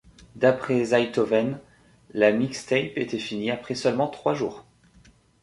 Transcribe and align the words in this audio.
D'après 0.35 0.83
Zaytoven, 0.83 1.59
la 2.15 2.31
mixtape 2.31 2.93
était 2.97 3.19
fini 3.19 3.51
après 3.51 3.75
seulement 3.75 4.07
trois 4.07 4.33
jours. 4.33 4.65